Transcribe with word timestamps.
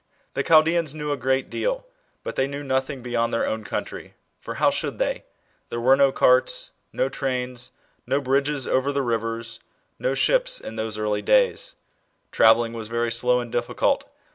The 0.33 0.41
Chaldeans 0.41 0.95
knew 0.95 1.11
a 1.11 1.15
great 1.15 1.47
deal, 1.51 1.85
but 2.23 2.35
they 2.35 2.47
knew 2.47 2.63
nothing 2.63 3.03
beyond 3.03 3.31
their 3.31 3.45
own 3.45 3.63
country, 3.63 4.15
for 4.39 4.55
how 4.55 4.71
should 4.71 4.97
they? 4.97 5.25
Ther3 5.69 5.79
were 5.83 5.95
no 5.95 6.11
carts, 6.11 6.71
no 6.91 7.07
trains, 7.07 7.71
no 8.07 8.19
bridges 8.19 8.65
over 8.65 8.91
the 8.91 9.03
rivers, 9.03 9.59
no 9.99 10.15
ships, 10.15 10.59
r^ 10.59 10.75
those 10.75 10.97
early 10.97 11.21
days. 11.21 11.75
Travelling 12.31 12.73
was 12.73 12.87
ve*y 12.87 13.09
slow 13.09 13.41
and 13.41 13.51
difficult. 13.51 14.05